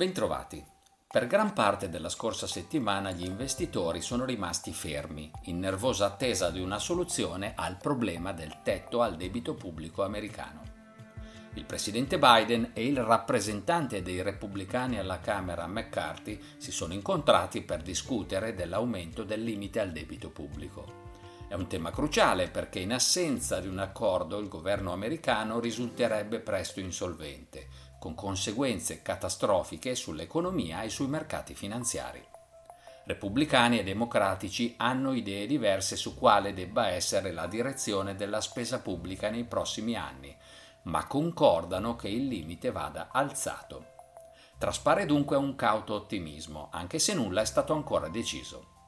[0.00, 0.64] Bentrovati.
[1.06, 6.58] Per gran parte della scorsa settimana gli investitori sono rimasti fermi, in nervosa attesa di
[6.58, 10.62] una soluzione al problema del tetto al debito pubblico americano.
[11.52, 17.82] Il presidente Biden e il rappresentante dei repubblicani alla Camera McCarthy si sono incontrati per
[17.82, 21.09] discutere dell'aumento del limite al debito pubblico.
[21.50, 26.78] È un tema cruciale perché in assenza di un accordo il governo americano risulterebbe presto
[26.78, 27.66] insolvente,
[27.98, 32.24] con conseguenze catastrofiche sull'economia e sui mercati finanziari.
[33.02, 39.28] Repubblicani e democratici hanno idee diverse su quale debba essere la direzione della spesa pubblica
[39.28, 40.32] nei prossimi anni,
[40.82, 43.86] ma concordano che il limite vada alzato.
[44.56, 48.78] Traspare dunque un cauto ottimismo, anche se nulla è stato ancora deciso.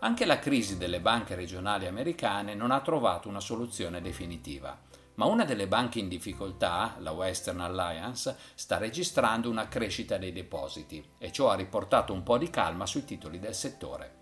[0.00, 4.88] Anche la crisi delle banche regionali americane non ha trovato una soluzione definitiva
[5.20, 11.04] ma una delle banche in difficoltà, la Western Alliance, sta registrando una crescita dei depositi
[11.18, 14.16] e ciò ha riportato un po' di calma sui titoli del settore.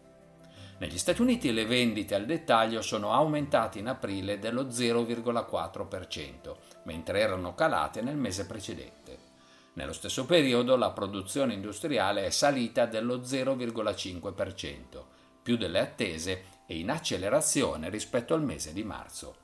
[0.78, 7.54] Negli Stati Uniti le vendite al dettaglio sono aumentate in aprile dello 0,4%, mentre erano
[7.54, 9.26] calate nel mese precedente.
[9.74, 15.04] Nello stesso periodo la produzione industriale è salita dello 0,5%,
[15.48, 19.36] più delle attese e in accelerazione rispetto al mese di marzo.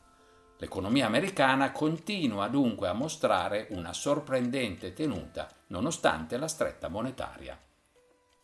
[0.59, 7.59] L'economia americana continua dunque a mostrare una sorprendente tenuta nonostante la stretta monetaria.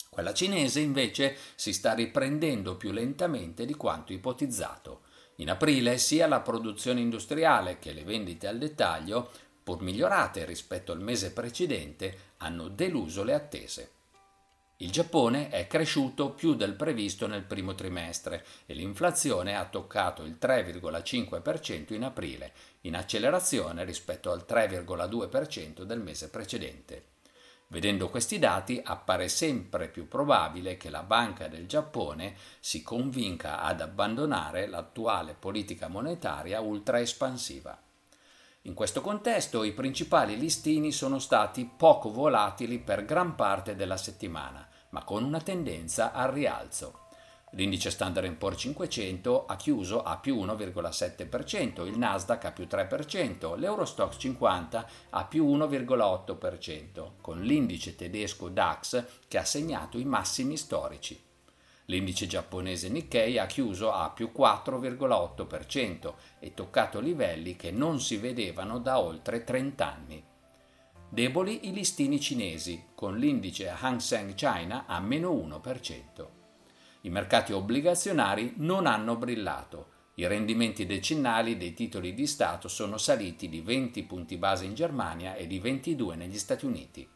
[0.08, 5.02] Quella cinese invece si sta riprendendo più lentamente di quanto ipotizzato.
[5.36, 9.30] In aprile sia la produzione industriale che le vendite al dettaglio,
[9.62, 13.90] pur migliorate rispetto al mese precedente, hanno deluso le attese.
[14.82, 20.38] Il Giappone è cresciuto più del previsto nel primo trimestre e l'inflazione ha toccato il
[20.40, 27.08] 3,5% in aprile, in accelerazione rispetto al 3,2% del mese precedente.
[27.66, 33.82] Vedendo questi dati appare sempre più probabile che la Banca del Giappone si convinca ad
[33.82, 37.78] abbandonare l'attuale politica monetaria ultra espansiva.
[38.62, 44.68] In questo contesto i principali listini sono stati poco volatili per gran parte della settimana,
[44.90, 47.08] ma con una tendenza al rialzo.
[47.54, 54.16] L'indice Standard Poor's 500 ha chiuso a più 1,7%, il Nasdaq a più 3%, l'Eurostox
[54.18, 61.20] 50 a più 1,8%, con l'indice tedesco DAX che ha segnato i massimi storici.
[61.86, 68.78] L'indice giapponese Nikkei ha chiuso a più 4,8% e toccato livelli che non si vedevano
[68.78, 70.29] da oltre 30 anni.
[71.12, 76.28] Deboli i listini cinesi, con l'indice Hang Seng China a meno 1%.
[77.00, 79.88] I mercati obbligazionari non hanno brillato.
[80.14, 85.34] I rendimenti decennali dei titoli di Stato sono saliti di 20 punti base in Germania
[85.34, 87.08] e di 22 negli Stati Uniti.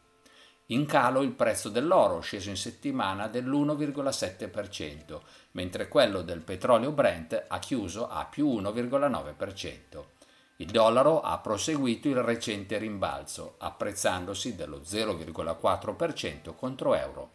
[0.69, 7.59] In calo il prezzo dell'oro, sceso in settimana dell'1,7%, mentre quello del petrolio Brent ha
[7.59, 10.14] chiuso a più 1,9%.
[10.57, 17.31] Il dollaro ha proseguito il recente rimbalzo, apprezzandosi dello 0,4% contro euro.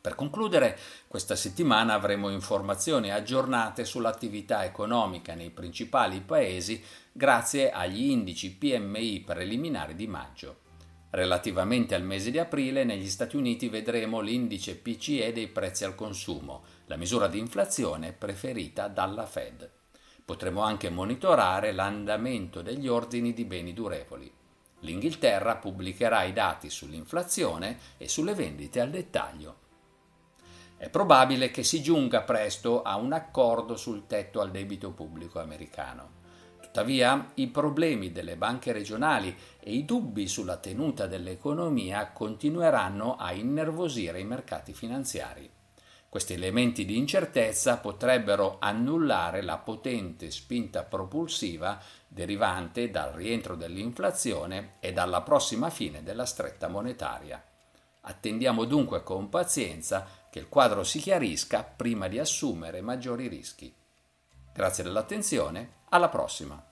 [0.00, 0.78] Per concludere,
[1.08, 9.96] questa settimana avremo informazioni aggiornate sull'attività economica nei principali paesi grazie agli indici PMI preliminari
[9.96, 10.60] di maggio.
[11.10, 16.64] Relativamente al mese di aprile, negli Stati Uniti vedremo l'indice PCE dei prezzi al consumo,
[16.86, 19.81] la misura di inflazione preferita dalla Fed.
[20.24, 24.32] Potremo anche monitorare l'andamento degli ordini di beni durevoli.
[24.80, 29.56] L'Inghilterra pubblicherà i dati sull'inflazione e sulle vendite al dettaglio.
[30.76, 36.20] È probabile che si giunga presto a un accordo sul tetto al debito pubblico americano.
[36.60, 44.18] Tuttavia, i problemi delle banche regionali e i dubbi sulla tenuta dell'economia continueranno a innervosire
[44.18, 45.48] i mercati finanziari.
[46.12, 54.92] Questi elementi di incertezza potrebbero annullare la potente spinta propulsiva derivante dal rientro dell'inflazione e
[54.92, 57.42] dalla prossima fine della stretta monetaria.
[58.02, 63.74] Attendiamo dunque con pazienza che il quadro si chiarisca prima di assumere maggiori rischi.
[64.52, 66.71] Grazie dell'attenzione, alla prossima!